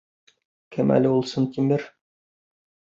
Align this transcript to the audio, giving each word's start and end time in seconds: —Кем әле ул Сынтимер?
—Кем 0.77 0.95
әле 0.95 1.13
ул 1.19 1.23
Сынтимер? 1.35 1.87